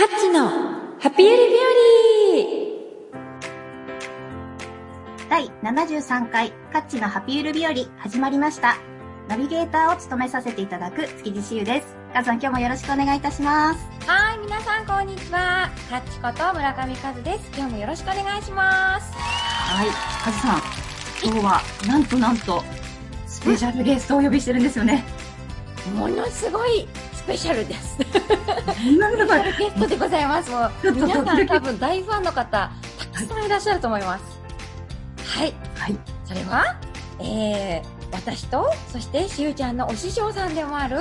[0.00, 1.58] カッチのハピエリ日
[5.28, 8.78] 和第73回カッチのハピエル日和始まりました。
[9.28, 11.98] ナビゲーターを務めさせていただく築地しゆです。
[12.14, 13.80] カズさん今日もよろしくお願いいたします。
[14.06, 15.68] はい、皆さんこんにちは。
[15.90, 17.50] カッチこと村上和です。
[17.54, 19.12] 今日もよろしくお願いします。
[19.12, 19.88] はい、
[20.24, 20.62] カズさん、
[21.22, 22.64] 今日はなんとなんと
[23.26, 25.04] スペシャルゲストをお呼びしてるんですよね。
[25.94, 27.96] ものすごいスペシャルです。
[29.70, 30.50] ストでございます。
[30.50, 34.24] もう皆さん多分大ファンの方、たくさんいらっしゃると思います。
[35.24, 35.54] はい。
[35.76, 35.96] はい。
[36.24, 36.76] それは、
[37.20, 40.96] えー、私と、そしてしゆちゃんのお師匠さんでもある、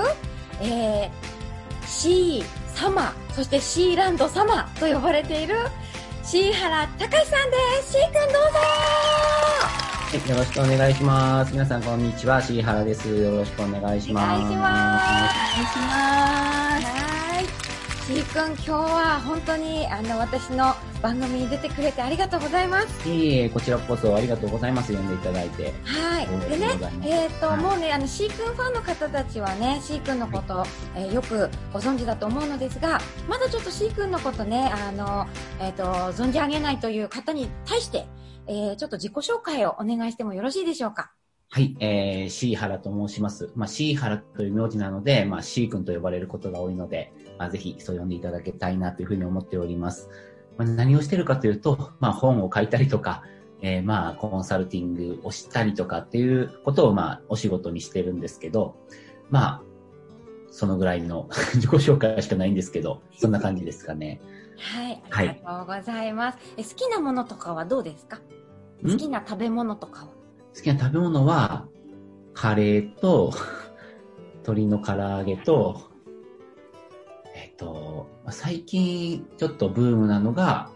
[0.62, 5.56] えー、シー様、そしてシーランド様と呼ばれている、
[6.22, 7.94] シーハラたかしさんです。
[7.94, 11.52] シーくんどうぞはい、よろしくお願いします。
[11.52, 13.08] 皆さんこんにちは、シーハラです。
[13.08, 14.42] よろしくお願いします。
[14.42, 16.86] お願いしますお願いします。
[16.88, 17.46] はい。
[18.08, 23.08] シーくん、今日は本当に、あの、私の番組に出てくれてありがとうございます。
[23.08, 24.92] いえいえ、こちらこそありがとうございます。
[24.92, 25.74] 呼んでいただいて。
[25.84, 26.28] はい。
[26.50, 26.68] でね
[27.04, 35.28] えっ、と、はいもうね、あの、シーくんファンの方たちはね、シーくんのこと、えーよくご存知だと思うのですが、まだちょっとシーくんのことね、あの、
[35.60, 38.08] えっ、と、存じ上げないという方に対して、
[38.50, 41.12] えーちょっと自己紹介をお願いしてもよろしいでしょうか？
[41.52, 43.52] はい、えー、シーハラと申します。
[43.56, 50.10] まあ、シーハラという名字なので、まあ、シー君と呼ばれることが多いので、まあ、ぜひそう呼んでいただきたいなというふうに思っております。
[50.58, 53.24] まあ、何をしてるかというと、まあ、本を書いたりとか、
[53.62, 58.76] えー、まあ、コンサルティングをしたりとかっていうことを、まあ、お仕事にしてるんですけど、
[59.32, 59.62] まあ、
[60.52, 64.22] そのぐらいの 自己紹介しかないんですけど、そんな感じですかね。
[64.58, 65.02] はい。
[65.10, 66.38] あはいりがとうございます。
[66.58, 68.18] え好きなものとかはどうですか？
[68.18, 68.39] ん
[68.84, 70.08] 好きな食べ物とかは？
[70.56, 71.68] 好きな食べ物は、
[72.34, 73.34] カレーと、
[74.44, 75.82] 鶏の唐揚げと、
[77.36, 80.70] えっと、まあ最近ちょっとブームなのが、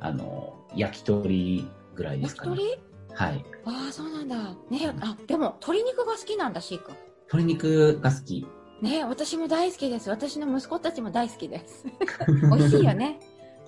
[0.00, 2.50] あの、焼き鳥ぐらいですかね。
[2.52, 2.82] 焼き鳥？
[3.14, 3.44] はい。
[3.64, 4.36] ああ、そうなんだ。
[4.68, 6.94] ねあ、でも、鶏肉が好きなんだ、シー君。
[7.32, 8.46] 鶏肉が好き。
[8.82, 10.10] ね私も大好きです。
[10.10, 11.86] 私の息子たちも大好きです。
[12.52, 13.18] 美味しいよね。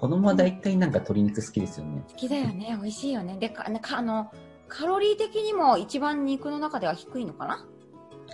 [0.01, 2.05] 子供は大体なんか鶏肉好きですよね。
[2.09, 2.77] 好きだよね。
[2.81, 3.37] 美味しいよね。
[3.39, 4.31] で、か、かあの、
[4.69, 7.67] カロリー的にも一番肉の中では低いのかな？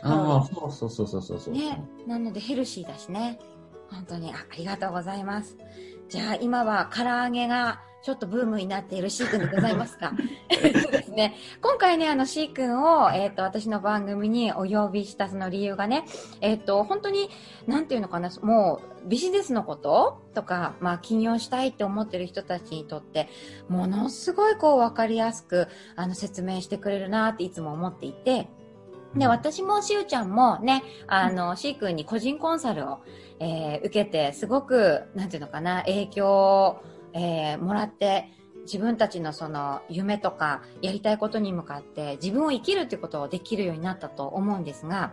[0.03, 1.55] ああ、そうそうそうそうそうそう。
[1.55, 1.83] ね。
[2.07, 3.39] なのでヘルシーだしね。
[3.91, 5.57] 本当にあ、ありがとうございます。
[6.09, 10.13] じゃあ今は唐揚げがちょっとブームになっているシー君でございますか？
[10.83, 11.35] そうですね。
[11.63, 16.05] 今回ね、あの、シー君を、えっ、と、私の番組にお呼びしたその理由がね、
[16.43, 17.31] えっ、と、本当に、
[17.67, 23.31] なんていうのかな、もう、ビジネスのこととか、まあ、起業したいって思ってる人たちにとって、
[23.71, 28.51] ものすごいこう、わかりやすく、あの、説明してくれるなっていつも思っていて、
[29.17, 32.99] で、私もしゅうちゃんもね、あの、しーくんに個人コンサルを、
[33.41, 36.83] えー受けて、すごく、なんていうのかな、影響を、
[37.15, 38.29] えーもらって、
[38.65, 45.13] 自分たちのその夢とかやりたいことに向かって自分を生きるっていうことをできるようになったと思うんですが、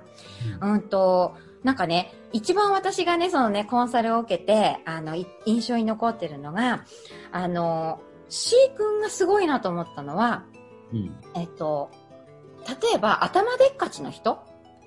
[0.61, 6.85] うんと、なんかね、一番私がね、そのね、コンサルを受けて、あの、い印象に残ってるのが、
[7.31, 10.45] あの、C 君がすごいなと思ったのは、
[10.93, 11.15] うん。
[11.35, 11.91] えっと、
[12.67, 14.39] 例えば頭でっかちの人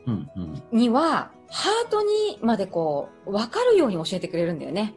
[0.07, 0.31] うん。
[0.37, 0.63] うん。
[0.73, 4.95] には、ハートにまでこう、わかるように教えてくれるんだよね。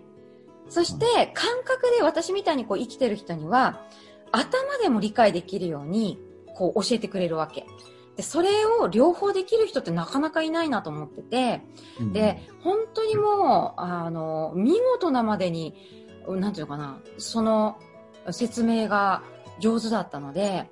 [0.69, 3.81] そして、感覚で私みたいにこう生きてる人には、
[4.31, 6.19] 頭でも理解できるように、
[6.55, 7.65] こう教えてくれるわけ。
[8.15, 11.61] で、それを両方できる人ってなかなかいないなと思ってて、
[11.99, 15.75] うんで、本当にもう、あの、見事なまでに、
[16.27, 17.77] なんていうのかな、その
[18.31, 19.21] 説明が
[19.59, 20.69] 上手だったので、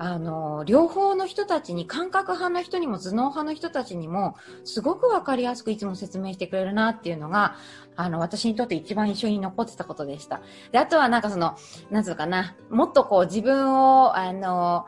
[0.00, 7.56] あの、両方の人たちに、感覚派の人にも頭脳派の人たちにも、すごくわかりやすくいつも説明してくれるなっていうのが、
[7.96, 10.40] あの、私にとって一番印象に残ってたことでした。
[10.70, 11.56] で、あとはなんかその、
[11.90, 14.86] なんつうかな、もっとこう自分を、あの、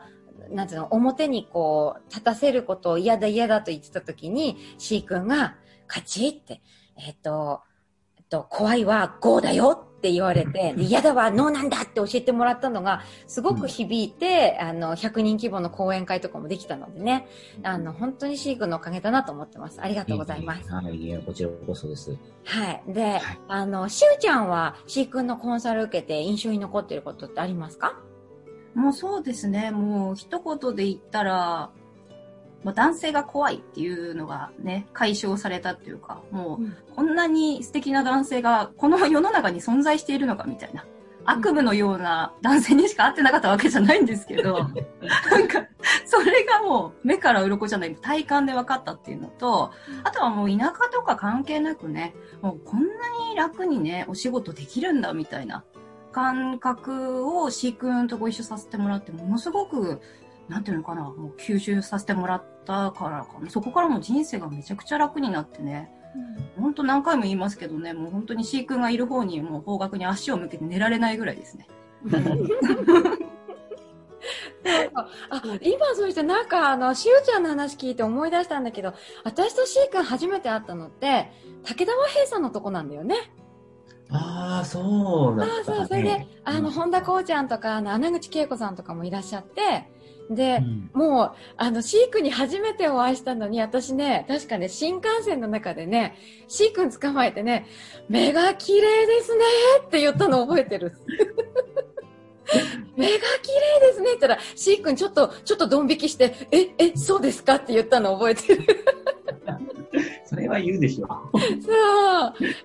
[0.49, 5.55] なんつうの、表にこう、立たせることを嫌だ嫌だと言ってた時に、C 君が、
[5.87, 6.61] カチって、
[6.95, 7.63] えっと、
[8.17, 17.27] えっと、怖いは GO だよって言われて、で嫌だは NO なんだって教えてもらったのが、すごく響いて、あの、100人規模の講演会とかもできたのでね、
[17.61, 19.79] あの、本当に C 君のおかげだなと思ってます。
[19.79, 20.67] ありがとうございます。
[20.73, 22.17] はい、いえこちらこそです。
[22.45, 22.83] はい。
[22.87, 27.99] で、あの、しゅうちゃんは C 君のコンサル受けて印象に残っていることってありますか？
[28.73, 29.69] もうそうですね。
[29.69, 31.69] もう一言で言ったら、
[32.63, 40.85] もう男性が怖いっていうのがね、解消されたっていうか、もうこんなに素敵な男性がこの世の中に存在しているのかみたいな。
[41.25, 45.65] 悪夢のような男性にしか会ってなかったわけじゃないんですけど、なんか、
[46.05, 49.71] それがもう目から鱗じゃない体感で分かったっていうのと、
[50.03, 52.87] あとはもう田舎とか関係なくね、もうこんな
[53.29, 55.63] に楽にね、お仕事できるんだみたいな
[56.11, 60.01] 感覚を飼育とご一緒させてもらって、ものすごく、
[60.51, 63.49] なんていうのかな、もう吸収させてもらったからかな。
[63.49, 65.89] そこからも人生がめちゃくちゃ楽になってね。
[66.59, 71.67] 本当何回も言いますけどね、もう本当に飼育がいる方にもう方角に足を向けて寝られないぐらいですね。
[74.93, 78.93] あ今そうしてなんかあのしおちゃんの話聞いて思い出したんだけど
[79.23, 81.31] 私としーくん初めて会ったのって
[81.63, 83.15] 武田和平さんのとこなんだよね
[84.09, 89.89] ああそうだった、ね、あそうそれであの、うん、本田こうちゃんとかあの穴口恵子さんとかもいらっしゃって
[90.29, 96.15] で、うん、もう、あの、シークに初めてお会いしたのに、私ね、確かね、新幹線の中でね、
[96.47, 97.65] シークン捕まえてね、
[98.07, 99.43] 目が綺麗ですね
[99.85, 100.93] って言ったの覚えてる。
[102.95, 103.51] 目が綺
[103.81, 108.63] 麗ですねって言ったら、シー君ちょっと、ちょっとドン引きして、え、え、そうですかって言ったの覚えてる。
[110.25, 111.07] それは言うでしょ。
[111.35, 111.43] そう。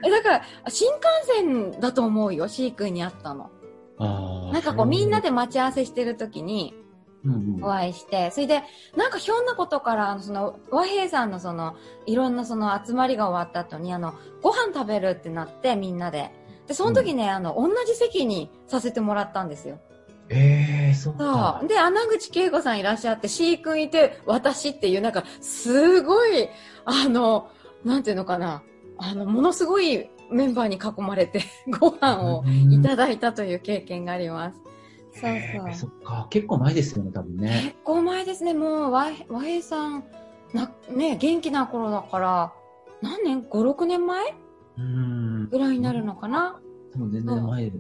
[0.07, 3.51] え、だから、新幹線だと思うよ、シー君に会ったの。
[3.99, 6.75] なんかこう、みんなで待ち合わせしてる時に、
[7.63, 8.63] お会いして、それで、
[8.97, 11.77] なんかひょんなことから、その、和平さんのその、
[12.07, 16.31] いろんなその集まりが終わった後に、あの、ご飯食べるってなって、みんなで。
[16.67, 19.79] で、その時ね、うん、あの、同じ席にさせてもらったんですよ。
[20.29, 21.63] ええー、そうか。
[21.69, 26.49] で、穴口恵子さんいらっしゃって、C 君いて、私っていう、なんか、すごい、
[26.85, 27.49] あの、
[27.85, 28.63] なんていうのかな、
[28.99, 31.43] あの、ものすごいメンバーに囲まれて、
[31.79, 34.66] ご飯をいただいたという経験があります。
[35.21, 35.33] そう
[35.63, 35.75] そう。
[35.75, 37.61] そっか、結構前ですよね、多分ね。
[37.65, 40.05] 結構前ですね、もう、和平さん、
[40.53, 42.53] な、ね、元気な頃だから、
[43.03, 44.35] 何年 ?5、6年前？
[45.51, 46.61] ぐらいになるのかな？
[46.93, 47.73] 多分全然前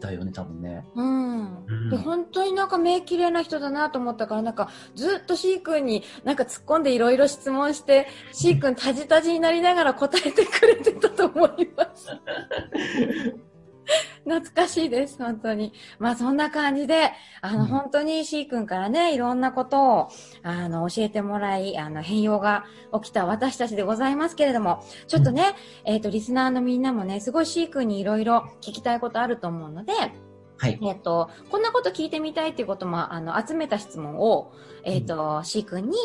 [0.00, 0.84] だよね、多分ね。
[0.94, 1.88] うん。
[1.90, 12.08] で、本当になんか目綺麗な人だなと思ったから、なんかずっと C 君になんか突っ込んでいろいろ質問して、C 君タジタジになりながら答えてくれてたと思います。
[14.24, 15.72] 懐かしいです、本当に。
[15.98, 20.08] まあそんな感じで、あの、うん、本当に C 君からね、いろんなことを、
[20.42, 25.54] あの、教えてもらい、あの、変容が起きた私たちでございますけれども、ちょっとね、
[25.86, 29.92] うん、えっ、ー、と、リスナーのみんなもね、すごい C 君にいろいろ聞きたいことあると思うので、
[30.58, 30.78] はい。
[30.82, 34.52] えっ、と、こんなこと聞いてみたいっていうことも、あの、集めた質問を、
[34.84, 35.96] えっ、ー、と、うん、C 君に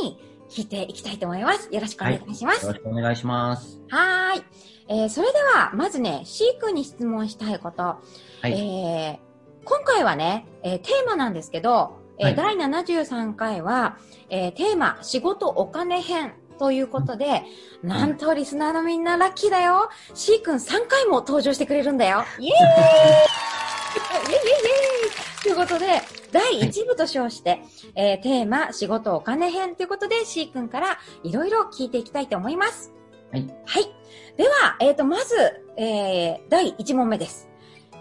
[0.49, 1.69] 聞いていきたいと思います。
[1.71, 2.65] よろしくお願いします。
[2.65, 3.79] はい、よろしくお願いします。
[3.89, 4.43] はい。
[4.91, 7.83] えー、それでは、まずね、C 君に質問したいこと。
[7.83, 8.01] は
[8.43, 13.97] い、えー、今回はね、えー、テーマなんですけど、えー、はい、第73回は、
[14.29, 17.43] えー、テーマ、仕事お金編ということで、
[17.81, 19.89] なんとリスナーのみんなラッキーだよ。
[20.13, 22.25] C 君3回も登場してくれるんだよ。
[22.37, 22.51] イエーイ
[24.29, 24.67] イエイイエイイ
[25.05, 26.01] エイということで、
[26.33, 27.61] 第1部と称して、はい、
[27.95, 32.91] えー、テーマ、仕事お金編ということで、C 君からいろいろ聞いていきたいと思います。
[33.31, 33.47] はい。
[33.65, 34.00] はい。
[34.37, 35.35] では、えっ、ー、と、まず、
[35.77, 37.49] えー、第1問目です。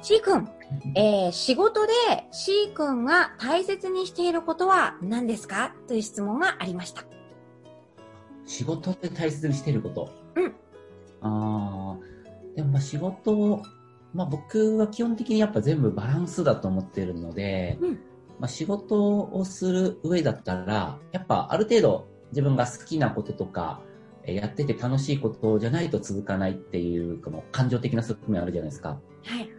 [0.02, 0.48] C 君、
[0.94, 1.92] えー、仕事で
[2.30, 5.74] C 君が大切にしていることは何ですか？
[5.88, 7.04] という質問がありました。
[8.46, 10.10] 仕事で大切にしていること？
[10.36, 10.54] うん。
[11.20, 11.98] ああ、
[12.56, 13.62] でもまあ仕事、
[14.14, 17.90] まあ僕は基本的にやっぱ全部バランスだと思っているので、うん、
[18.38, 23.82] まあ仕事をする上だったら、やっぱある程度自分が好きなこととか、
[24.26, 29.00] やってて楽しいことじゃないと続かないっていう、この感情的な側面あるじゃないですか。
[29.24, 29.50] はい。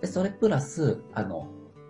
[0.00, 1.48] で、それプラス、あの、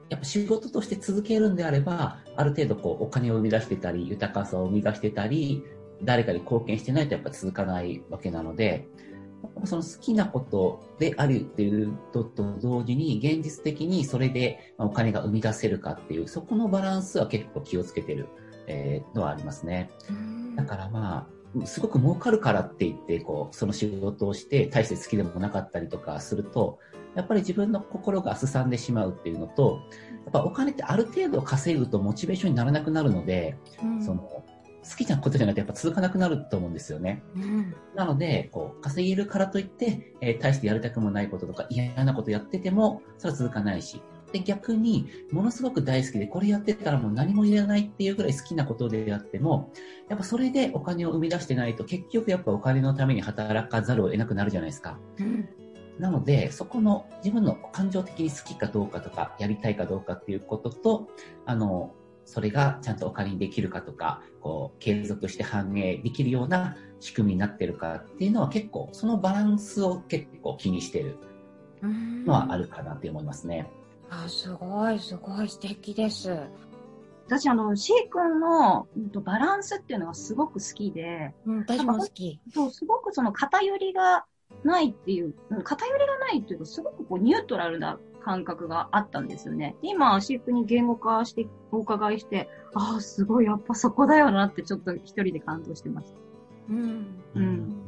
[0.09, 5.63] やっぱ仕事として続けるんであれば、ある程度こう、お金を生み出してたり、豊かさを生み出してたり、
[6.03, 8.87] 誰かに貢献してないとやっぱ続かないわけなので、
[9.65, 18.29] その好きなことであるっていうとと同時に、現実的にそれでお金が生み出せるかっていう、そこのバランスは結構気をつけてる、
[18.67, 19.91] えー、のはありますね。
[20.57, 26.79] だからまあ、すごく儲かるからって言って、こう、その仕事をして、大して好きでもなかったりとかすると、
[27.15, 29.81] やっぱり自分の心がすさんでしまうっていうのと、
[30.25, 37.23] やっぱお金ってある程度稼ぐとモチベーションにならなくなるので、うん、その、好きなことじゃないとやっぱ続かなくなると思うんですよね。
[37.37, 44.03] うん、なので、こう、稼げるからといって、えー、大してやりたくもないこととか嫌なことやってても、それは続かないし、
[44.35, 49.73] で、逆に、ものすごく大好きで、これやってたらもう何もいらないっていうぐらい好きなことであっても、
[50.09, 54.99] やっぱそれでお金を生み出してないと、結局やっぱお金のために働かざるを得なくなるじゃないですか。
[55.21, 55.49] うん、
[56.01, 61.09] なので、そこの自分の感情的に好きかどうかとか、やりたいかどうかっていうことと、
[61.47, 71.19] あの、それがちゃんとお金にできるかとか、こう、継続して反映できるような仕組みになってるかっていうのは結構、そのバランスを結構気にしてる
[71.83, 73.71] のはあるかなって思いますね。
[74.25, 76.49] あ、すごい、すごい素敵です。
[77.27, 82.41] 私、あの、シー君の、うんと、バランスっていうのがすごく好きで、うん、私も好き。
[82.53, 84.27] そう、すごくその偏りが
[84.63, 89.75] ないっていう、うん偏りがないっていうか、すごくこうニュートラルな感覚があったんですよね。
[89.83, 96.19] で今、シー君に言語化して、お伺いして、ああ、すごい、やっぱそこだよなって、ちょっと一人で感動してました。
[96.71, 97.07] うん。
[97.35, 97.85] うん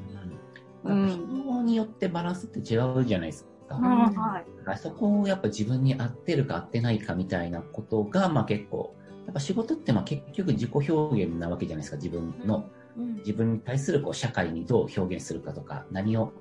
[0.84, 1.28] うん。
[1.28, 3.55] 人によってバランスって違うじゃないですか。
[3.68, 4.78] あーはい。
[4.78, 8.94] そこをやっぱ自分に合ってるか合ってないかみたいなことが、まあ結構、
[9.26, 12.68] やっぱ仕事ってまあ結局自己表現なわけじゃないですか、自分の。
[12.96, 13.16] うん。
[13.16, 16.32] 自分に対するこう社会にどう表現するかとか、何を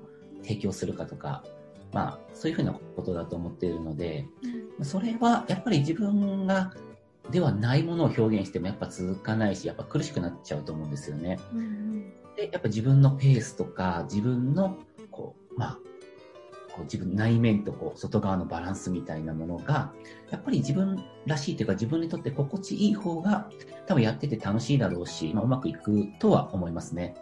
[0.42, 1.42] 提供するかとか、
[1.92, 4.26] まあそういうふうなことだと思っているので、
[4.82, 6.72] それはやっぱり自分が
[7.30, 11.38] ではないものを表現してもやっぱ続かないし、やっぱ苦しくなっちゃうと思うんですよね。
[11.52, 12.12] うん。
[12.36, 14.76] で、やっぱ自分のペースとか、自分の、
[15.10, 15.78] こう、まあ、
[16.76, 19.92] こう自分内面とこう外側のバランスみたいなものが、
[20.30, 23.48] やっぱり自分らしいというか自分にとって心地いい方が
[23.86, 27.14] 多分やってて楽しいだろうし、まあ、うまくいくとは思いますね。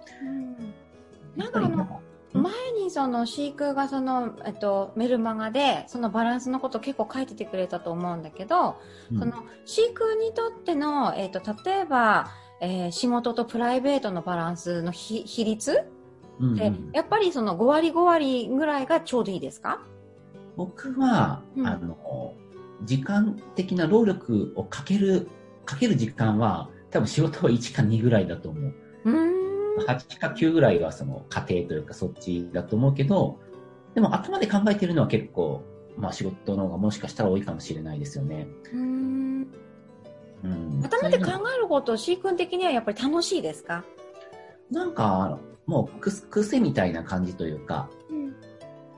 [1.36, 2.00] なんかあの
[2.32, 8.76] 前にその飼育がその、えっと、メルマガでそのバランスのこと結構書いててくれたと思うんだけど、
[9.12, 9.18] うん。
[9.20, 12.28] その飼育にとっての、えっと、例えば、
[12.60, 15.84] えー仕事とプライベートのバランスの比比率
[16.40, 19.80] うんうんやっぱりその5割5割ぐらいがちょうどいいですか？
[20.56, 21.66] 僕は、うん。
[21.66, 22.34] あの、
[22.84, 25.28] 時間的な労力をかける、
[25.64, 28.72] かける時間は、多分仕事は1か2ぐらいだと思う。
[29.04, 29.86] うーん。
[29.86, 33.40] 8か9ぐらいがその家庭というかそっちだと思うけど、
[33.94, 35.62] でも頭で考えてるのは結構、
[35.96, 38.46] まあ仕事の方がもしかしたら多いかもしれないですよね。
[38.72, 39.48] うーん。
[40.44, 40.80] うん。
[40.84, 43.84] 頭で考えること飼育的にはやっぱり楽しいですか、
[44.70, 48.24] なんか、もうく癖みたいな感じというか、うん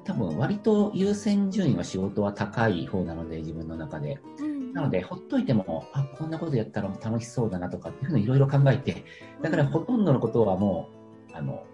[0.06, 4.20] 多分割と優先順位は仕事は高い方なので、自分の中で。
[4.72, 9.04] なので、ほっといても、あ、こんなことやったら楽しそうだなとかっていうふうにいろいろ考えて、
[9.42, 10.90] だからほとんどのことはも
[11.32, 11.64] う、あの、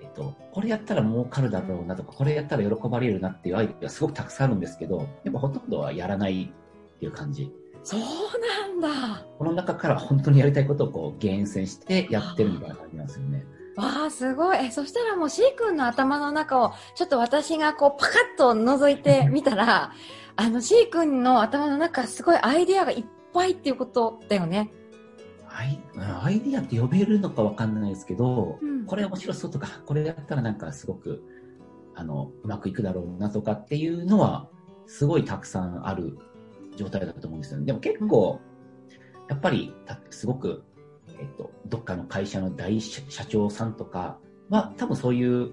[0.00, 6.50] えっと、これやったら儲かるだろうなとか、これやったら喜ばれるなっていうアイデアがすごくたくさんあるんですけど、やっぱほとんどはやらない
[6.94, 7.52] っていう感じ。
[7.82, 13.44] そうなんだこの中から本当にやりたいことをこう厳選してやってるみたいな感じなんですよね。
[13.80, 14.58] わあ、すごい。
[14.66, 19.92] え、そしたらもう C 君の頭の中を、ちょっと私がこう、パカッと覗いてみたら、
[20.36, 24.72] あの C 君の頭の中、すごいアイディアがいっぱいっていうことだよね。
[25.48, 31.22] アイアイディアって呼べるのかわかんないですけど、うんこれ面白そうとか、これやったらなんかすごく、
[31.94, 34.48] あの、うまくいくだろうなとかっていうのは、
[34.86, 36.18] すごいたくさんある
[36.76, 37.66] 状態だと思うんですよね。
[37.66, 38.40] でも結構、
[39.28, 40.64] やっぱり、たすごく、
[41.20, 45.52] えっと、どっかの会社の大社社長さんとかは、多分そういう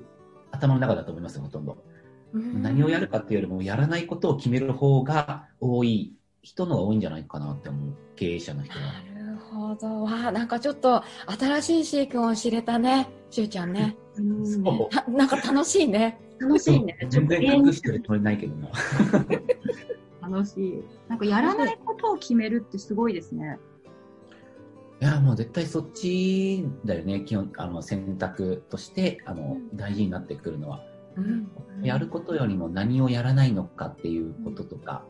[0.51, 1.77] 頭の中だと思いますよ、ほとんど。
[2.33, 8.79] 何をやるかっていうよりも、やらないことを決める方が多い人のが多いんじゃないかなって思う、経営者の人は。
[9.13, 10.03] なるほど。
[10.03, 11.03] わあ、なんかちょっと
[11.37, 13.09] 新しい C 君を知れたね。
[13.29, 13.97] しゅうちゃんね。
[14.17, 16.19] うんそうななんか楽しいね。
[16.39, 16.97] 楽しいね。
[17.09, 18.69] 全然隠してるつもりないけどな。
[20.21, 20.83] 楽しい。
[21.07, 23.59] なんかやらないことを決めるってすごいですね。
[24.99, 30.83] いや、もう絶対そっちだよね、基本、あの、選択として、あの、大事になってくるのは。
[31.15, 31.47] うん。
[31.83, 35.03] やることよりも何をやらないのかっていうこととか、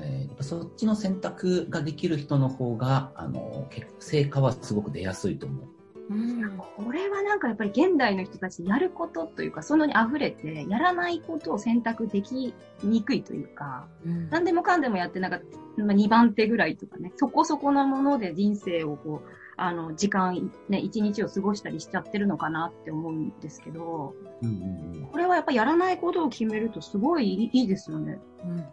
[0.00, 5.66] えーやっぱそっちの選択ができる人の方が、あの、結成果はすごく出やすいと思う。
[6.10, 6.58] うん。
[6.58, 15.40] これはなんかやっぱり現代の人たちやることというか、そのに溢れて、やらないことを選択できにくいというか、うん何でもかんでもやってなんか、
[15.76, 25.08] まあ、2番手ぐらいとかね、そこそこなもので人生をこう、あの、時間、ね、一日を過ごしたりしちゃってるのかなって思うんですけど、うんうんうん。
[25.10, 28.18] これはやっぱやらないことを決めるとすごいいいですよね。
[28.44, 28.64] うん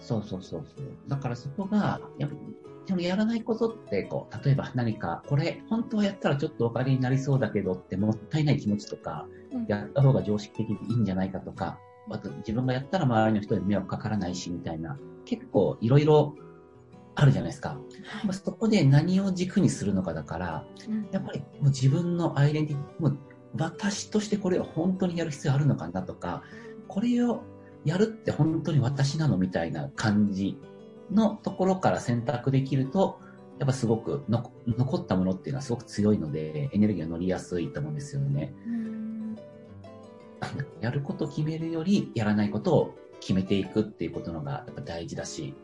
[0.00, 0.86] そうそうそうそう。
[1.08, 2.36] だからそこが、やっぱ
[2.86, 9.66] でもやらないことって、こう、例えば何か、これ、本当はやったらちょっとお金になりそうだけどって、もったいない気持ちとか、うん。
[9.66, 11.78] やった方が常識的でいいんじゃないかとか、
[12.08, 16.34] あと自分がやったら周りの人に迷惑かからないし、みたいな、結構いろいろ
[17.16, 17.80] あるじゃないですか。
[18.24, 21.08] まあそこで何を軸にするのかだから、うん。
[21.10, 23.18] やっぱりもう自分のアイデンティティ、もう
[23.58, 26.42] 私としてこれを本当にやる必要あるのかなとか、
[26.86, 27.42] これを
[27.84, 30.58] やるって本当に私なのみたいな感じ
[31.10, 33.20] のところから選択できると、
[33.58, 38.54] やっぱすごくの残ったものっていうのはすごく強いので、エネルギーが乗りやすいと思うんですよね。
[38.66, 38.86] うん
[40.80, 45.54] やることを決めるより、やらないことを決めていくっていうことのがやっぱ大事だし、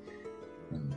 [0.70, 0.90] うん、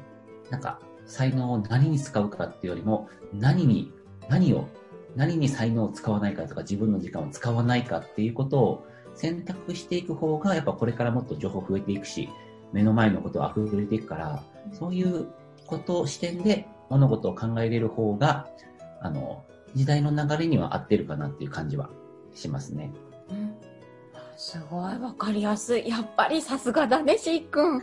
[0.49, 3.91] なんか、才能を何に使うかっていうよりも、何に、
[4.29, 4.67] 何を、
[5.15, 12.29] 何に才能を使わないかとか、自分の時間を使わないかっていうことを選択していく方が、やっぱこれからもっと情報増えていくし、
[12.74, 14.43] 目の前のことは溢れていくから、
[14.74, 15.27] そういう
[15.67, 18.48] こと、視点で物事を考えれる方が、
[19.01, 19.43] あの、
[19.75, 21.89] 時代の流れには合ってるかなっていう感じは
[22.34, 22.91] しますね。
[23.29, 23.55] うん
[24.38, 25.88] すごいわかりやすい。
[25.88, 27.74] やっぱりさすがだね、しーくん。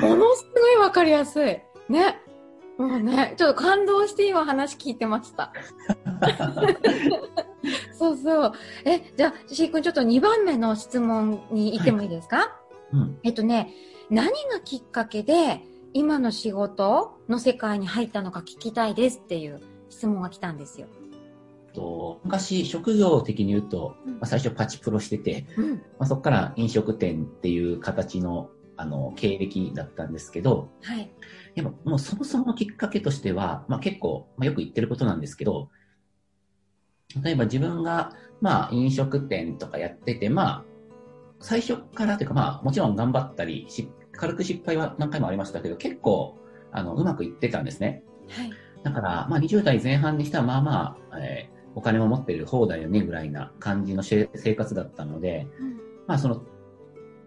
[0.00, 1.58] ものすごいわかりやすい。
[1.88, 2.20] ね。
[2.76, 5.52] もうね、ちょっと感動して今話聞いてました。
[7.92, 8.52] そうそう。
[8.84, 12.59] え、じゃあ、しーくんちょっと2番目の質問に行ってもいいですか、
[12.92, 13.18] うん。
[13.22, 13.74] えっとね、
[14.10, 20.86] 何がきっかけで今の仕事の世界に入ったのか聞きたいですっていう質問が来たんですよ。
[21.72, 25.74] と昔、職業的に言うと、うんまあ、最初パチプロしてて、うん。
[25.74, 31.10] まあ、そこから飲食店っていう形の、あの、経歴だったんですけど、はい。
[31.54, 35.70] でも、もうそもそものきっかけとしては、まあ結構、まあよく言ってることなんですけど、
[37.22, 40.64] 例えば自分が、まあ飲食店とかやってて、まあ、
[41.40, 46.38] 最初からというかまあもちろん頑張ったり、し軽く失敗は何回もありましたけど、結構、
[46.72, 48.02] あの、うまくいってたんですね。
[48.28, 48.52] はい。
[48.82, 55.76] だから、まあ20代前半にしてはまあまあ、えーお金も持ってる方だよねぐらいな感じのし生活だったので、うん
[56.08, 56.42] まあその、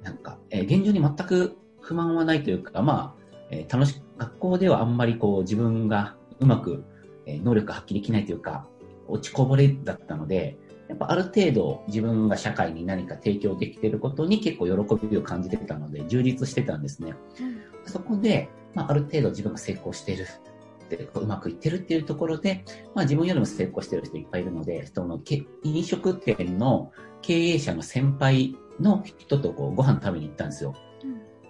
[0.01, 6.84] なんか、えー現状に全く不満はないというか、まあ、えー楽しく、学校ではあんまりこう自分がうまく、
[7.25, 8.67] えー能力発揮できないというか、
[9.08, 10.58] 落ちこぼれだったので、
[10.93, 17.15] やっぱある程度自分が社会に何か提供できていることに結構喜びを感じてたので、充実してたんですね。
[17.88, 20.27] そこで、まあ、ある程度自分が成功している。
[20.89, 26.91] でうまくいってるっていうところで、まあ自分よりも成功してる人いっぱいいるので、そのけ飲食店の
[27.23, 30.75] 経営者の先輩の人とこうご飯食べに行ったんですよ。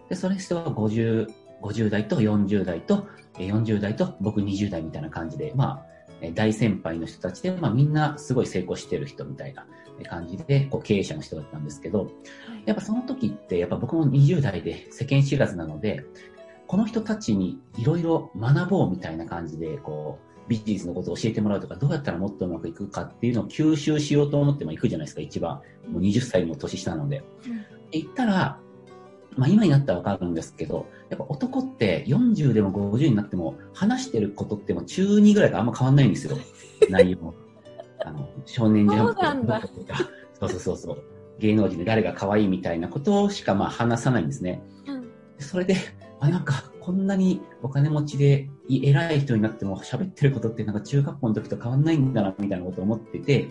[0.07, 1.27] で、それ人は50、
[1.62, 3.07] 50代と40代と、
[3.38, 9.65] えー40代と僕20代みたいな感じで、まあ、えー大先輩の人たちで、まあみんなすごい成功してる人みたいな
[10.00, 12.12] えー感じで、こう経営者の人だったんですけど、
[12.65, 16.03] やっぱその時って、やっぱ僕も20代で世間知らずなので、
[16.68, 25.62] この人たちにいろいろ学ぼうみたいな感じで、こう、ビジネスのことを教えてもらうとか、どうやったらもっとうまくいくかっていうのを吸収しようと思っても行くじゃないですか、一番。
[25.89, 27.24] もう20歳も年下なので
[27.92, 28.60] 行ったら、
[29.37, 36.37] まあ今になったらわかるんですけど、やっぱ男って40でも50になっても話してることってもう中2ぐらいがあんま変わんないんですよ。
[36.89, 37.33] 内容も。
[38.05, 41.03] あの、少年ジャンプとか、そうそうそうそう。
[41.39, 44.61] 芸能人で誰が可愛いみたいなことしかまあ話さないんですね。
[44.87, 45.03] うん
[45.39, 45.75] それで、
[46.19, 53.48] あ、なんか、こんなにお金持ちでい偉い人になっても喋ってることってなんか中学校の時と変わんないんだな、みたいなことを思ってて、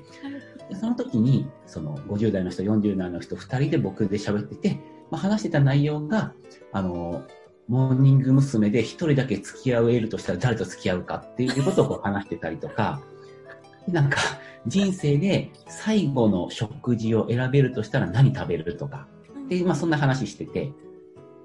[0.68, 4.81] でその時に、その50代の人、40代の人、2人で僕で喋ってて、
[5.12, 6.33] まあ、話してた内容が、
[6.72, 7.22] あの、
[7.68, 8.70] モーニング娘。
[8.70, 13.03] で1人だけ付き合えるとしたら誰と付き合うかっていうことをこう話してたりとか、
[13.87, 14.18] なんか、
[14.66, 19.07] 人生で最後の食事を選べるとしたら何食べるとか、
[19.51, 20.72] で、まあそんな話してて、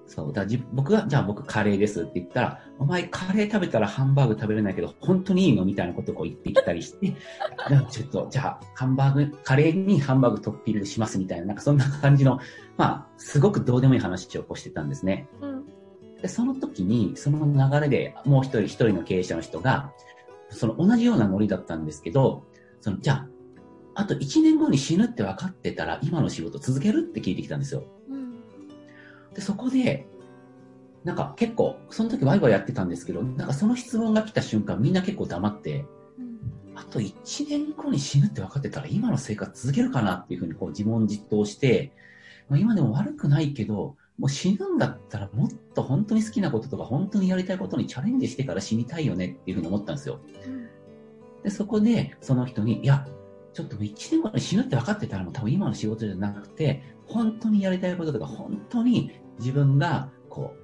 [0.08, 5.66] そう、だ僕が、じゃあ僕カレーですって言ったら、お前カレー食べたらハンバーグ食べれないけど、本当にいいの？
[5.66, 7.08] みたいなことをこう言ってきたりして、
[7.70, 12.40] じゃあちょっと、じゃあハンバーグ、カレーにハンバーグトッピングしますみたいな、なんかそんな感じの、
[12.78, 15.28] まあ、すごくどうでもいい話をこうしてたんですね。
[15.42, 15.66] うん
[16.22, 19.92] で、その時に、その流れでもう一人一人の経営者の人が、
[20.50, 22.44] その同じようなノリだったんですけど、
[22.82, 23.28] その、じゃあ、
[23.96, 27.84] あと1年後に死ぬって分かってたら、今の仕事続けるって聞いてきたんですよ。
[29.38, 30.08] うんで、そこで、
[31.04, 35.86] なんか結構、その時ワイワイやってたんですけど、なんかその質問が来た瞬間、みんな結構黙って、
[36.76, 41.94] あと1年後に死ぬって分かってたら、今の生活続けるかなっていうふうにこう自問自答して、
[42.50, 50.20] まあ、今でも悪くないけど、もう死ぬんだったらもっと本当に好きなこととか本当にやりたいことにチャレンジしてから死にたいよねっていうふうに思ったんですよ。
[51.44, 53.08] で、そこでその人に、いや、
[53.54, 60.56] ちょっともう1年後に死ぬって分かってたらもう多分今の仕事じゃなくて、本当にやりたいこととか本当に自分がこ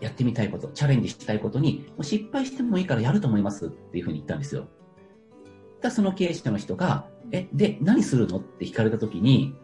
[0.00, 4.68] う、やってみたいこと、チャレンジしたいことに、もう失敗してもいいからやると思いますっていうふうに言ったんですよ。
[5.80, 9.54] だその経営者の人が、え、で、何するのって聞かれたときに、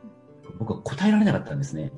[0.58, 1.92] 僕は答えられなかったんですね。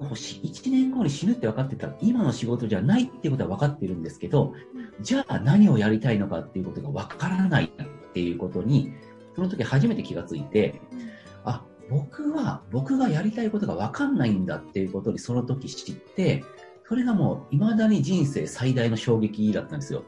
[0.00, 4.52] もうし1年後に死ぬって分かってたら、今の仕事じゃないっていうことは分かっているんですけど、
[5.00, 8.92] じゃあ何をやりたいのかっていうことが分からないっていうことに、
[9.34, 10.96] その時初めて気がついて、あ、
[11.90, 16.44] 僕は、僕がやりたいことが分かんないんだっていうことにその時知って、
[16.86, 20.04] それがもう未だに人生最大の衝撃だったんですよ。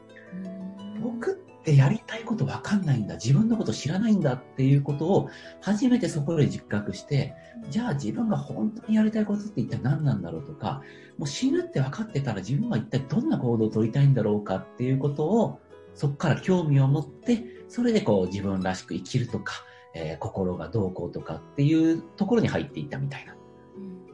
[1.01, 5.29] 僕ってやりたいこと分かんないんだ、自分のこと知らないんだっていうことを
[5.61, 7.33] 初めてそこで実覚して、
[7.69, 10.81] じゃあ自分が本当にやりたいことって一体何なんだろうとか、
[11.17, 15.59] もう死ぬって分かってたら自分は一体どんな行動を取りたいんだろうかっていうことを、
[15.93, 19.53] そこから興味を持って、それでこう自分らしく生きるとか、
[19.97, 23.35] えー心がどうこうとかっていうところに入っていったみたいな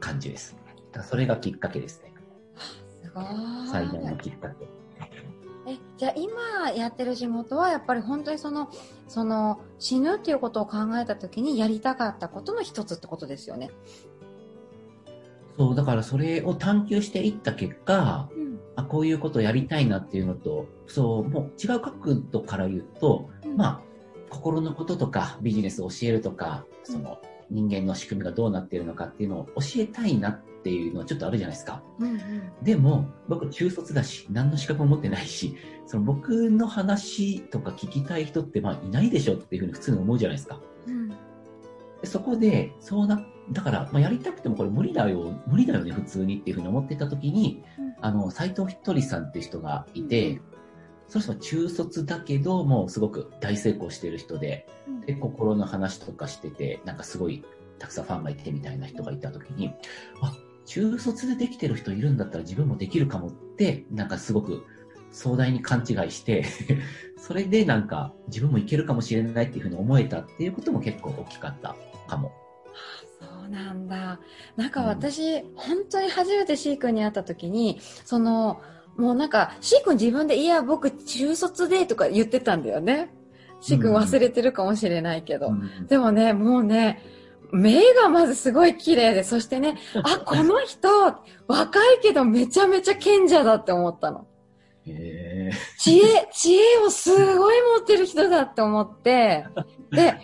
[0.00, 0.56] 感じです。
[0.92, 2.12] だそれがきっかけですね。
[3.02, 4.66] す最大のきっかけ。
[5.66, 8.70] え、じゃあ今やってる仕事はやっぱり本当にその、
[9.08, 13.70] その死ぬっていうことを考えた時にやりたかったことの一つってことですよね。
[15.56, 23.80] そう、だからそれを探求していった結果、うん、あこういうことをやりたいなっていうのと、そう、もう違う角度から言うと、うん、まあ、
[24.30, 31.82] 心のこととかビジネスを教えるとか、その人間の仕組みがどうなっているのかっていうのを教えたいなっていうのはちょっとあるじゃないですか。
[31.98, 35.56] うんうん、でも、僕中卒だし、何の資格も持ってないし、
[35.86, 40.60] その僕の話とか聞きたい人ってまあいないでしょっていうふうに普通に思うじゃないですか。
[40.86, 41.16] うん、で
[42.04, 50.40] そこで、そうな、だから、まあ、やりたくてもこれ無理だよ、無理だよね、普通にっていうふうに思ってた時に、うん、あの、斎藤ひとりさんっていう人がいて、
[51.08, 54.66] その人は中卒だけど、もうすごく大成功してる人で、
[55.06, 57.44] で、心の話とかしてて、なんかすごい
[57.78, 59.72] たくさんファンがいてみたいな人がいたときに、
[60.20, 60.32] あ、
[60.66, 64.64] 中卒でできてる人いるんだったら自分もできるかもって、なんかすごく
[65.14, 66.44] 壮大に勘違いして
[67.16, 71.76] それでなんか自分もいけるかもしれないっていうふうに思えたっていうことも結構大きかった
[72.08, 72.32] かも。
[73.20, 74.18] そうなんだ。
[74.56, 78.60] なんか私、うん、本当に初めて C 君に会った時に、その、
[78.96, 83.10] もうなんか、シー君自分で、いや、僕、中卒でとか言ってたんだよね。
[83.60, 85.48] シー君忘れてるかもしれないけど。
[85.48, 87.02] うん、でもね、もうね、
[87.50, 90.88] 目がまずすごい綺麗で、そしてね、あ、この人、
[91.46, 94.26] 若いけどめちゃめちゃ賢者だって思ったの。
[94.86, 99.46] へ知恵、知恵をすごい持ってる人だって思って、
[99.92, 100.16] で、あ、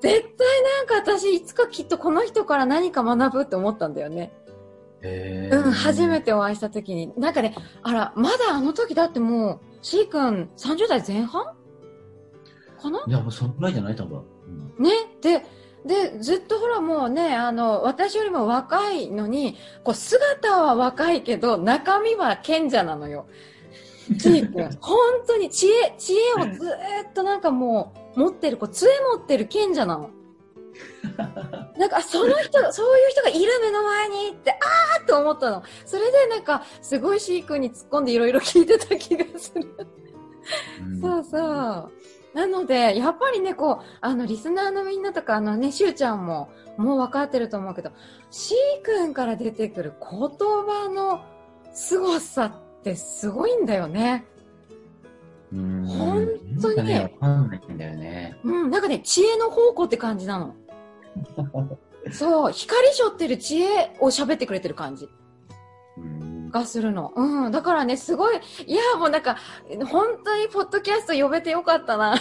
[0.00, 4.32] 絶対なんか私いつかきっとこの人から何か学ぶって思ったんだよね。
[5.02, 7.12] うん、初めてお会いした時に。
[7.16, 11.44] なんかね、あら、まだあの時だってもう、C 君30代前半
[12.80, 13.04] かな？
[13.06, 14.22] いや、もうそのぐらいじゃない多分。
[14.78, 14.90] うん、ね。
[15.20, 15.44] で、
[15.86, 23.26] で、ずっとほらもうね、あの、私よりも若いのに、こう、姿は若いけど、中身は賢者なのよ。
[24.18, 24.68] C 君。
[24.80, 26.68] 本当に知恵、知恵をず
[27.08, 30.10] っとなんかもう、持ってる、こう、杖持ってる賢者なの。
[31.78, 35.62] なんか、その人、そういう人がいる目の前にって、あーって思ったの。
[35.84, 39.64] それでなんか、すごいシー君に突っ込んでいろいろ聞いてた気がする。
[41.00, 41.92] そうそう。
[42.34, 47.90] なので、やっぱりね、こう、あの、リスナーのみんなとか、あのね、しゅうちゃんも、もう分かってると思うけど、
[48.30, 51.22] シー君から出てくる言葉の
[51.72, 54.26] 凄さってすごいんだよね。
[55.52, 56.28] うん本
[56.60, 57.00] 当にね。
[57.20, 58.38] わかんないんだよね。
[58.44, 60.54] うん、なんかね、知恵の宝庫って感じなの。
[62.12, 65.08] そう、光しょってる知恵を喋ってくれてる感じ。
[66.50, 67.12] がするの。
[67.14, 67.52] うん。
[67.52, 69.36] だからね、すごい、いや、もうなんか、
[69.90, 72.18] 本当にポッドキャスト呼べてよかったな。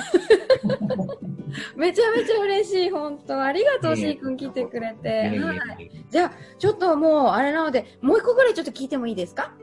[1.75, 3.41] めちゃめちゃ嬉しい、本当。
[3.41, 5.29] ありがとう、しーくん来てくれて。
[5.39, 5.91] はい。
[6.09, 9.53] じゃあ、ちょっともう、あれなので、もう一個ぐらいちょっと聞いてもいいですか？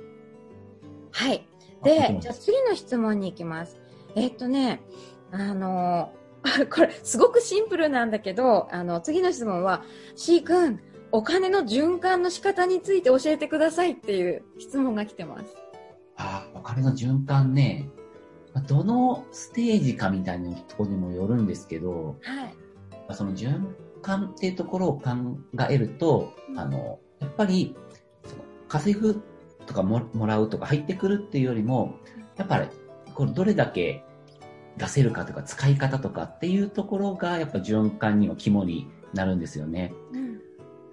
[1.12, 1.46] はい。
[1.82, 3.78] で、じゃあ次の質問に行きます。
[4.16, 4.80] えー、っとね、
[5.30, 6.10] あの
[6.70, 9.82] これ、すごくシンプルなんだけど、あの、次の質問は、
[10.14, 10.80] しーくん、
[11.10, 15.56] お金の循環の仕方について教えてくださいっていう質問が来てます。
[16.16, 17.88] ああ、お金の循環ね。
[18.68, 22.54] どのステージかみたいなところにもよるんですけど、はい、
[23.14, 23.66] その循
[24.00, 25.10] 環っていうところを考
[25.68, 27.74] えると、うん、あの、やっぱり、
[28.24, 29.22] その稼ぐ
[29.66, 31.94] とかももらうとか入ってくるっていうよりも、
[32.36, 32.68] やっぱり、
[33.14, 34.04] これどれだけ
[34.76, 39.92] 出せるかとか使い方とかっていうところがやっぱ循環には肝になるんですよね。
[40.12, 40.24] うん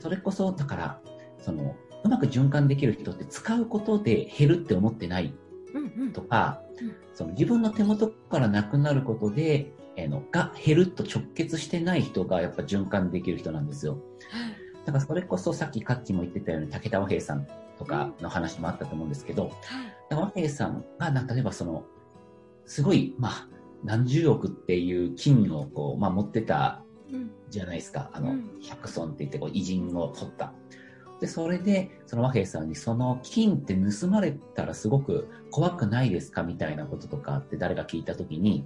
[0.02, 1.00] それこそ、だから、
[1.38, 5.32] その、うまく循環できる人って使うことで減るって思ってない
[6.13, 6.88] とか、うん。
[6.88, 14.00] うん、その自分の手元からなくなることで、えー、のが減ると直結してない人がやっぱ循環できる人なんですよ。
[14.86, 17.46] だからそれこそさっきカッチも言ってたように武田和平さん
[17.78, 19.52] とかの話もあったと思うんですけど、
[20.12, 21.86] うん、和平さんがなんか例えばその、
[22.65, 23.48] すごい、まあ、
[23.84, 26.84] 何十億っていう金をこう、まあ、持ってた
[27.50, 28.10] じゃないですか。
[28.13, 30.54] あの、百村って言ってこう偉人を取った。
[31.20, 38.65] で、それで、その和平さんに、その金って盗まれたらすごく怖くないですかみたいなこととかって誰が聞いたときに、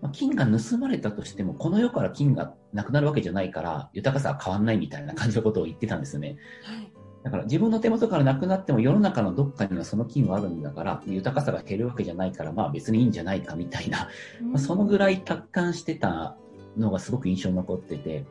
[0.00, 6.38] まあ、金が盗まれたとしても、この世から金がなくなるわけじゃないから、豊かさは変わんないみたいな感じのことを言ってたんですよね。
[6.64, 14.08] はい、だから自分の手元からなくなっても世の中のどっかにはその金はあるんだから、豊かさが減るわけじゃないから、まあ別にいいんじゃないかみたいな、
[14.42, 16.36] まあ、そのぐらい達観してた
[16.76, 18.24] のがすごく印象に残ってて、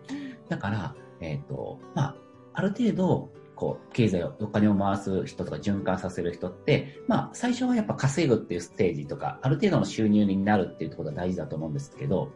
[0.48, 2.16] だから、えっ、ー、と、まあ、
[2.54, 12.32] ある程度、こう、経済を、お金を回す人とか循環させる人って、まあ、最初はやっぱ稼ぐっていうステージとか、ある程度の収入になるっていうところが大事だと思うんですけど、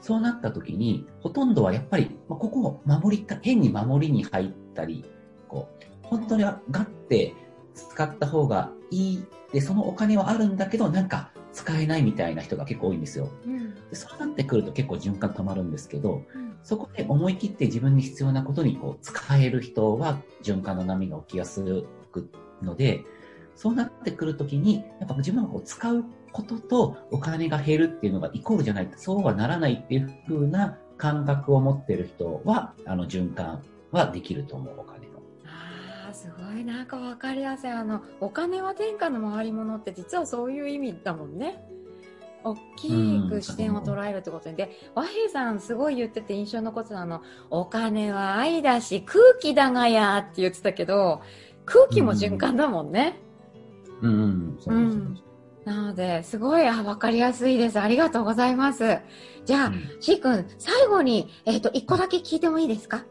[0.00, 5.04] そうなった時に、ほとんどはやっぱり、まあ、ここを守りた、変に守りに入ったり、
[5.48, 7.34] こう、本当にがって
[7.74, 13.30] 使った方がいいで、そのお金はあるんだけど、なんか使えないみたいな人が結構多いんですよ。
[13.46, 13.74] うん。
[13.74, 16.56] でそうなってくると結構循環止まるんですけど、うん。
[16.62, 22.30] そこで思い切って自分に必要なことにこう使える人は循環の波が起きやすく
[22.62, 23.04] ので、
[23.54, 35.05] そうなってくるときに、やっぱ自分がこう使うこととお金が減るっていうのがイコールじゃない、そうはならないっていう風な感覚を持ってる人は、あの循環はできると思う、お金
[36.16, 36.64] すごい。
[36.64, 37.70] なんかわかりやすい。
[37.70, 41.62] あのお金は天下の回り物って実はそういう意味だもんね。
[42.42, 44.56] 大きく視点を捉えるってことに。
[44.56, 51.22] で和平さんすごい言ってて印象に残ってたのお金は愛だし空気だがやって言ってたけど
[51.64, 53.18] 空気も循環だもんね、
[54.00, 55.18] うん、うん、
[55.64, 57.80] なのですごいあわかりやすいです。
[57.80, 58.98] ありがとうございます。
[59.44, 59.96] じゃあ、うん。
[60.00, 63.04] しーくん最後にえっ、と一個だけ聞いてもいいですか？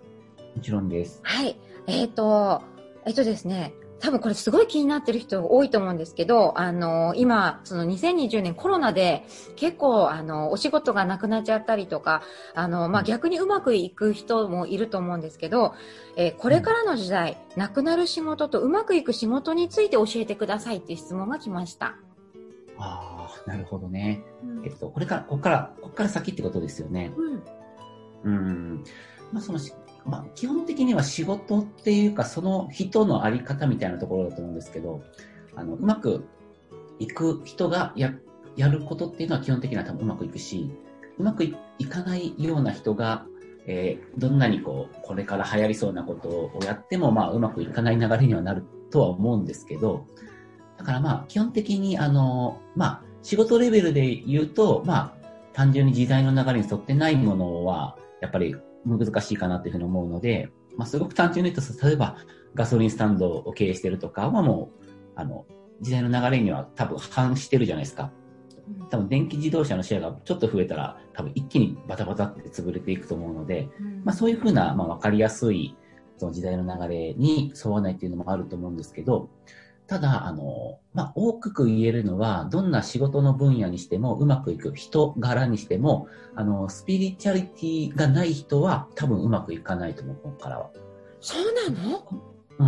[0.55, 1.19] もちろんです。
[1.23, 1.59] はい。
[1.87, 2.63] えっ、と、
[3.05, 12.21] えっ、とですね、多分これすごい気になってる人多いと思うんですけど、あの、今、その2020年コロナで結構、あの、お仕事がなくなっちゃったりとか、
[12.53, 15.73] あの、まあ、逆にうまくいく人もいると思うんですけど、
[16.17, 21.95] えーこれからの時代、なくなる仕事とうまくいく仕事について教えてくださいっていう質問が来ました。
[22.77, 24.23] ああ、なるほどね。
[24.43, 27.13] うんえっと、これから、ここから、ここから先ってことですよね。
[27.15, 27.43] うん。
[28.23, 28.83] うん。
[29.31, 29.73] まあ、そのし、
[30.05, 35.01] まあ、基本的には仕事っていうか、その人のあり方みたいなところだと思うんですけど、
[35.55, 36.25] あの、うまく
[36.99, 38.13] いく人がや、
[38.55, 40.69] やることっていうのは基本的には多分うまくいくし、
[41.17, 41.55] うまくい
[41.87, 43.25] かないような人が、
[43.67, 50.05] えーどんなにこう、これから流行りそうなことをやっても、まあ、うまくいかない流れにはなるとは思うんですけど、
[50.77, 62.17] だからまあ、基本的に、あの、まあ、仕事レベルで言うと、まあ、単純に時代の流れに沿ってないものは、やっぱり難しいかなっていうふうに思うので、まあ、すごく単純に言うと、例えば、
[62.53, 65.45] ガソリンスタンドを経営してるとかはもう、あの、
[65.81, 68.11] 時代の流れには多分反してるじゃないですか。
[68.89, 73.69] 多分電気自動車のシェアがちょっと増えたら、多分一気にバタバタって潰れていくと思うので、
[74.03, 75.75] まあ、そういうふうな、まあ、わかりやすい、
[76.17, 79.29] その時代の流れに沿わないっていうのもあると思うんですけど、
[79.87, 90.71] ただ、あの、まあ、大きく言えるのは、どんな仕事の分野にしても、うまくいく人柄にしても、あの、スピリチュアリティがない人は、多分うまくいかないと思う、ここからは。
[91.21, 92.03] そうなの？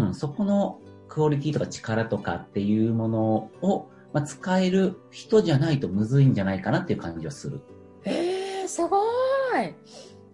[0.07, 7.61] うん、そこのクオリティとか力とかっていうものを、まあ、使える人じゃないとむずいんじゃないかなっていう感じはする。
[8.03, 9.01] えー、すごい。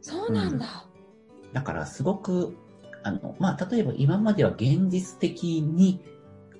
[0.01, 0.85] そうなんだ。
[1.53, 2.57] だからすごく、
[3.03, 6.01] あの、まあ、例えば今までは現実的に、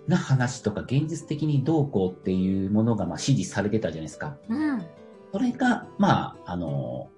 [0.07, 4.35] な話とか現実的にどうこうっていうものがまあ指示されてたじゃないですか。
[4.49, 4.85] うん。
[5.31, 7.09] それが、まあ、あの、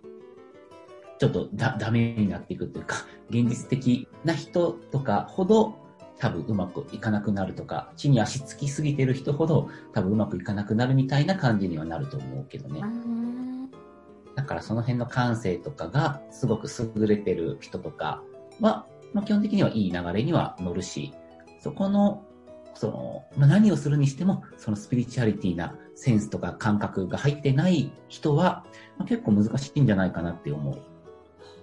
[1.17, 2.97] ちょっとだダメになっていくというか、
[3.29, 5.75] 現実的な人とかほど
[6.19, 12.81] 多分うまくいかなくなるとか、地に足つきすぎてる人ほど多分うまくいかなくなるみたいな感じにはなると思うけどね。
[12.81, 13.45] うん
[14.35, 16.67] だからその辺の感性とかがすごく
[16.97, 18.21] 優れてる人とか
[18.59, 21.13] は、まあ、基本的にはいい流れには乗るし、
[21.61, 22.23] そこの、
[22.75, 28.65] その、まあ、何をするにしても、そのスピリチュアリティなセンスとか感覚が入ってない人は、
[28.97, 30.81] まあ、結構難しいんじゃないかなって思う。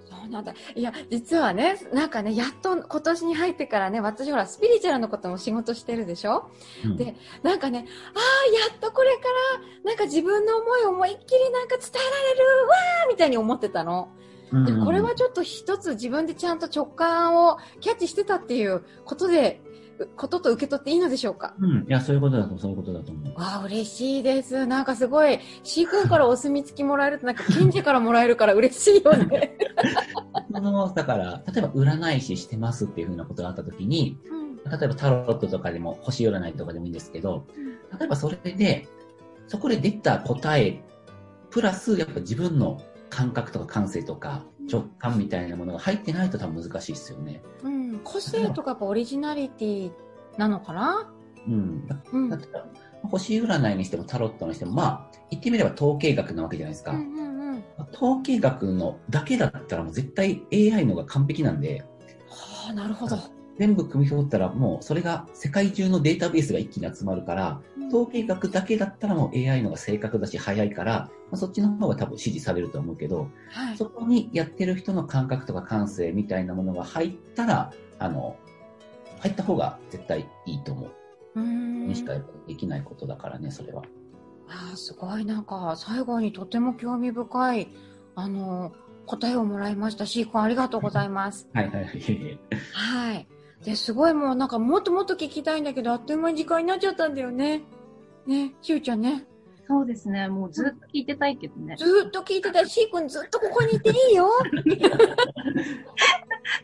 [0.09, 0.55] そうなんだ。
[0.75, 6.51] いや、実はね、なんかね、やっと今年に入ってからね、私ほら、スピリチュアルのことも仕事してるでしょ？
[6.85, 9.23] うんでなんかね、ああ、やっとこれか
[9.85, 14.09] ら、なんか自分の思いを思いっきりなんか伝えられるわーみたいに思ってたの。
[14.67, 21.55] で、これはちょっと一つ自分でちゃんと直感をキャッチしてたっていうことで、うことと受け取っていいのでしょうか？
[21.59, 23.35] うん、いや、そういうことだと、そういうことだと思う。
[23.39, 24.67] わあ、嬉しいです。
[24.67, 29.57] なんかすごい、シー君からお墨付きもらえると、なんか賢者からもらえるから嬉しいよね。
[30.55, 37.45] その、だから、例えば占い師してますっていうふうなことがあったときに、うん例えばタロットとかでも、星占いとかでもいいんですけど、
[37.99, 38.87] 例えばそれで、
[39.49, 40.81] そこで出た答え、
[41.51, 47.43] プラスやっぱ自分の感覚とか感性とか直感みたいなものが入ってないと多分難しいですよね。
[47.63, 49.93] うん、個性とかやっぱオリジナリティ
[50.39, 51.13] なのかな？
[51.47, 51.87] うん。
[51.87, 52.31] だうん。
[52.31, 52.67] だから
[53.09, 56.93] 星占いにしてもタロットにしても、まあ、言ってみれば統計学なわけじゃないですか。
[56.93, 57.65] うんうんうん。
[57.93, 61.85] 統計学のだけだったらもう絶対 AI のが完璧なんで、
[62.29, 63.19] はあ、なるほど。
[63.59, 67.61] 全部組み取ったらもうそれが世界中のデータベースが一気に集まるから、
[67.93, 73.77] 統計学だけだったらもう AI のが正確だし早いから、まあ、そっちの方が多分支持されると思うけど、はい。
[73.77, 78.37] そこにやってる人の感覚とか感性みたいなものが入ったら、あの、
[79.21, 80.91] 入った方が絶対いいと思う。
[81.35, 82.15] うーんにしか
[82.47, 83.83] できないことだからね、それは。
[84.49, 87.69] あーすごいなんか最後にとても興味深い
[88.15, 88.73] あの
[89.07, 90.07] 答えをもらいました。
[90.07, 91.47] シー君ありがとうございます。
[91.53, 92.39] はいはいはい。
[92.73, 93.27] はい。
[93.65, 97.63] で、すごいもうなんかもっともっと聞きたいんだけど、あっという間に時間になっちゃったんだよね。
[98.27, 99.25] ね、しゅうちゃんね。
[99.69, 100.29] そうですね。
[100.29, 101.77] もうずっと聞いてたいけどね。
[101.79, 102.69] ずーっと聞いてたい。
[102.69, 104.29] しーくんずっとここにいていいよ。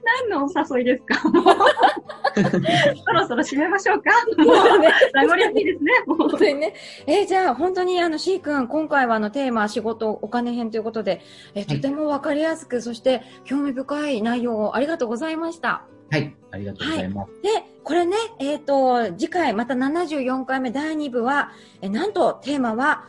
[0.05, 1.15] 何のお誘いですか？
[3.07, 4.11] そろそろ締めましょうか。
[4.37, 5.93] ももうねう、名残惜しいですね。
[6.07, 6.75] 本当にね。
[7.07, 11.21] えーじゃあ、本当にあの、しーくん、今回はあの、テーマ、仕事、お金編ということで、
[11.55, 15.85] えーはいとてもわかりやすく、そして、興味深い内容をありがとうございました。
[16.11, 16.35] はい。
[16.51, 17.43] ありがとうございます。
[17.43, 17.49] で、
[17.85, 23.05] これね、えっ、と、次回、また74回目第2部は、えなんと、テーマは、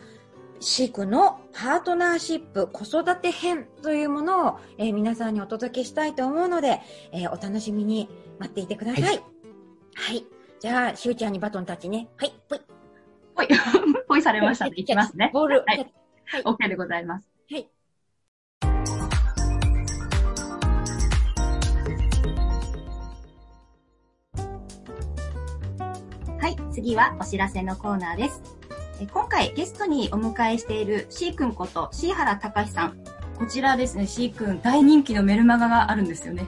[0.59, 6.81] シークのパートナーシップ子育て編というものを、えー皆さんにお届けしたいと思うので、
[7.11, 8.09] えーお楽しみに
[8.39, 9.03] 待っていてください。
[9.03, 9.09] は
[9.95, 10.27] はいい。
[10.59, 12.09] じゃあ、しゅうちゃんにバトンタッチね。
[12.17, 12.61] はい、ぽい。
[13.35, 13.47] ぽい、
[14.07, 14.73] ぽいされましたね。
[14.75, 15.31] いきますね。
[15.33, 15.63] ボール。
[15.65, 15.93] はい。
[16.43, 17.27] OK でございます。
[17.49, 17.69] はい。
[26.41, 28.41] はい、次はお知らせのコーナーです。
[29.01, 32.97] え今回ゲストにお迎えしている C 君こと C 原隆さん。
[33.37, 36.47] こちらですね、C 君大人気のメルマガがあるんですよね。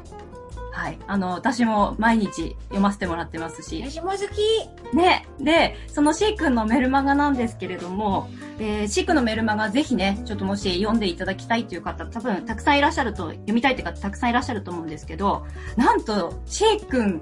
[0.71, 0.97] はい。
[1.08, 3.84] あの、私も毎日読ませてもらってますし。
[3.86, 4.95] 私も好き。
[4.95, 5.27] ね。
[5.41, 17.21] で、その C 君のメルマガなんですけれども、えー、C 君のメルマガぜひね、ちょっともし読んでいただきたいという方、多分たくさんいらっしゃると、読みたいという方たくさんいらっしゃると思うんですけど、なんと C 君、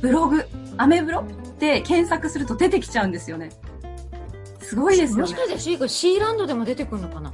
[0.00, 0.46] ブログ、
[0.78, 1.24] アメブロ
[1.58, 3.50] で検索すると出てきちゃうんですよね。
[4.60, 5.34] すごいですよねもし。
[5.34, 7.32] かしてシーク、シーランドでも出てくるのかな？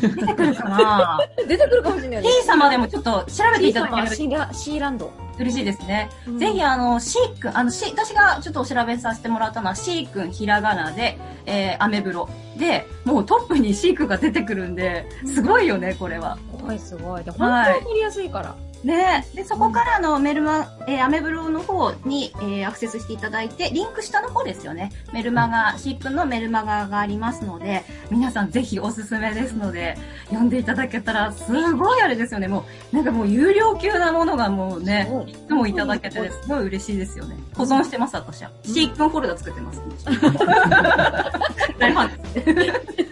[0.00, 1.18] 出てくるかな？
[1.48, 2.28] 出てくるかもしれないよね。
[2.42, 5.12] T 様でもちょっと調べていただければシーラシーランド。
[5.38, 6.08] 嬉しいですね。
[6.26, 12.28] うんぜひ、あの、シー君、あの、シ私がちょっとお調べさせてもらったのは、シー君ひらがなで、えー、アメブロ。
[12.56, 16.38] で、もうトップにシー君が出てくるんで、すごいよね、これは。
[16.58, 17.24] すごいすごい。
[17.24, 18.54] で、本はい当にわかりやすいから。
[18.86, 24.92] ねで、そこからのメルマ、えーアメブロの方に、えーアクセスしていただいて、リンク下の方ですよね。
[25.12, 29.96] メルマガ、シー君のメルマガがありますので、皆さんぜひおすすめですので、
[30.26, 32.46] 読んでいただけたら、すごいあれですよね。
[32.46, 37.36] もう、なんかもう有料級なものがもうね、いいつもいただけて、すごい嬉しいですよね。
[37.54, 38.52] 保存してます、私は。
[38.62, 39.82] シー君フォルダ作ってます。
[41.78, 43.06] 大ファンです。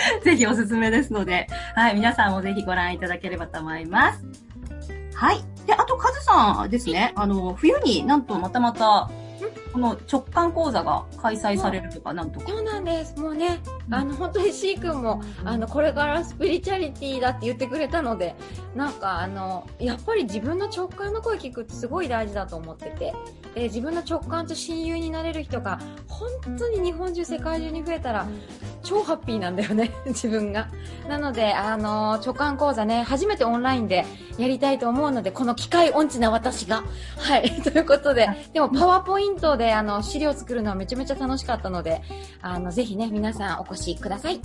[0.24, 4.24] ぜひおすすめですので、はい、皆さんもぜひご覧いただければと思います。
[5.14, 5.44] はい。
[5.66, 9.10] で、あと、カズさんですね、あの、冬になんとまたまた、
[9.74, 12.46] この直感講座が開催されるとか、なんとか。
[12.48, 13.18] そうなんです。
[13.18, 18.36] もうね、うんあの、本当に C 君も、あの、これからスピリチュアリティだって言ってくれたので、
[18.76, 23.12] なんかあの、やっぱり自分の直感の声聞くってすごい大事だと思ってて、
[23.56, 28.28] で、自分の直感と親友になれる人が、本当に日本中、世界中に増えたら、
[28.84, 30.68] 超ハッピーなんだよね、 自分が。
[31.08, 34.04] なので、あの、直感講座ね、初めてオンラインで
[34.38, 36.84] やりたいと思うので、この機械音痴な私が。
[37.16, 42.02] はい、ということで、でもパワーポイントで、あの、資料作るのはめちゃめちゃ楽しかったので、
[42.42, 44.40] あの、ぜひね、皆さんお越しください。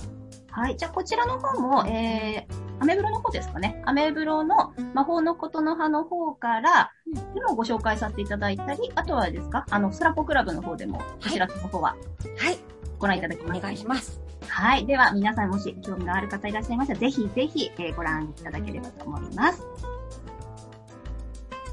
[0.50, 0.76] はい。
[0.76, 3.82] じゃあ、こちらの方も、えー、アメブロの方ですかね。
[3.84, 6.92] アメブロの魔法のことの葉の方から、
[7.34, 11.96] でもご紹介させていただいたり、あとはですか、あの、スラポクラブの方でも、こちらの方は
[12.36, 12.58] はい、
[12.98, 13.58] ご覧いただきます。
[13.58, 14.20] お願いします。
[14.48, 14.86] はい。
[14.86, 19.64] では、皆さんもし興味がある方いらっしゃいましたら、ぜひぜひ、えーご覧いただければと思います。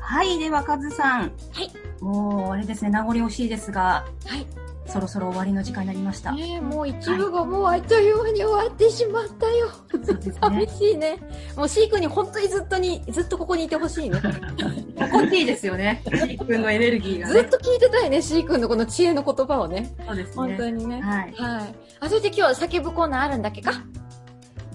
[0.07, 0.39] はい。
[0.39, 1.19] では、カズさん。
[1.19, 1.27] は
[1.61, 1.69] い。
[2.01, 4.47] もう、あれですね、名残惜しいですが、はい。
[4.85, 6.31] そろそろ終わりの時間になりました。
[6.31, 9.69] ねえもう一部がもうあっという間に終わってしまったよ。
[10.01, 11.17] そうですね寂しいね。
[11.57, 14.21] もう C 君に本当にずっとに、ずっとここにいてほしいね。
[14.97, 16.01] 心地いいですよね。
[16.05, 17.33] シー君のエネルギーがね。
[17.33, 19.93] ずっと聞いてたいね、C 君のこの知恵の言葉をね。
[20.07, 20.71] そうです本当ね。
[20.71, 21.01] にね。
[21.01, 21.33] はい。
[21.33, 21.75] はい。
[21.99, 23.73] あ、そして今日叫ぶコーナーあるんだっけか？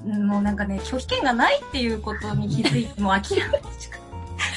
[0.04, 3.60] うんもうなんかね、拒否権がないっていうことに気づいて、もう諦め。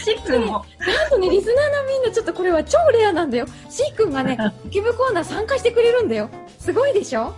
[0.05, 3.47] シー君も、なんとね、リスナーのみんなちょっとこれは超レアなんだよ。
[3.69, 4.37] C 君がね、
[4.69, 6.29] 叫ぶコーナー参加してくれるんだよ。
[6.59, 7.33] すごいでしょ？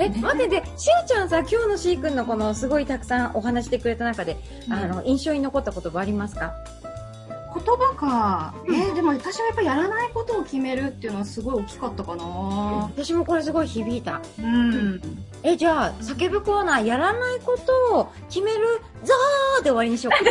[0.00, 4.36] え、ね待ってて、しゅうちゃんさ、今日の C 君のこのすごいたくさんお話してくれた中で、
[4.68, 6.54] あの、印象に残った言葉ありますか？
[7.54, 8.54] 言葉か。
[8.66, 12.24] えーでも私はやっぱやらないことを決めるっていうのはすごい大きかったかな。
[12.24, 14.20] 私もこれすごい響いた。
[14.38, 15.00] うん。
[15.42, 20.30] え、じゃあ、叫ぶコーナー、やらないことを決める、ザーで終わりにしようか。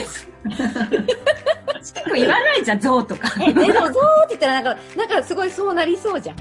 [1.82, 3.30] シー君言わないじゃん、ゾウとか。
[3.42, 6.36] え、でも、ゾーって言ったら、なんか、なんかすごいそうなりそうじゃん。
[6.38, 6.40] い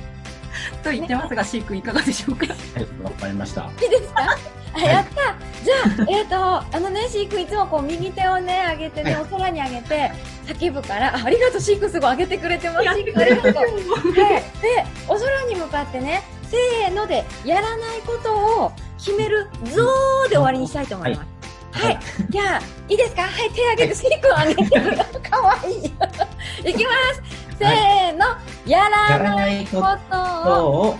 [0.82, 2.46] と言ってますが、シー君いかがでしょうか？
[2.46, 3.70] はい、わかりました。
[3.84, 4.22] いですか？
[4.22, 4.36] あ、
[4.80, 5.74] やったじゃ
[6.04, 10.12] あ、えっ、と、あのね、シークいつもこう、右手をね、上げてね、はいお空に上げて、
[10.46, 12.84] 叫ぶから、あありがとう、シークすごい上げてくれてます。
[12.84, 13.52] シークありがとう。
[13.52, 14.62] はい。
[14.62, 21.24] で、お空に向かってね、せーので、やらないことを決める、ゾーで終わりにしたいと思いま
[21.72, 21.82] す。
[21.84, 21.98] はい。
[22.30, 23.22] じゃあ、いいですか？
[23.22, 24.96] はい、手上げて、シーク上げてくれ。
[25.28, 26.70] かわいい。
[26.70, 27.22] いきます。
[27.58, 28.26] せーの、
[28.66, 30.96] ややらないいこことを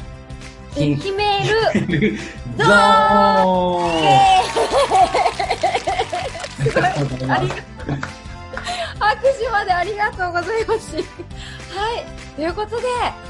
[0.77, 1.89] 決決める。
[1.89, 2.19] める
[2.57, 2.71] ゾーン
[7.31, 7.55] ありが
[8.99, 10.97] 拍手までありがとうございます。
[10.97, 11.05] はい。
[12.35, 12.87] ということで、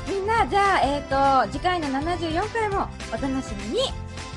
[0.08, 3.80] みんな、じゃあ、えっ、と、次回の74回もお楽しみに。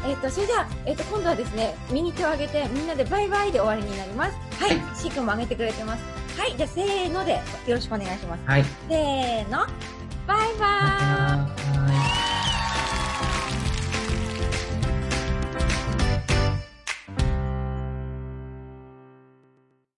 [0.07, 4.37] えっ、と、それじゃあ、えっ、と、今度はですね、右手を上げて、みんなでバイバイで終わりになります。
[4.61, 4.71] はい。
[4.95, 6.03] シー君も上げてくれてます。
[6.37, 6.55] はい。
[6.55, 8.43] じゃあ、せーので、よろしくお願いします。
[8.45, 8.65] はい。
[8.87, 9.65] せーの。
[10.27, 11.68] バイバーイ。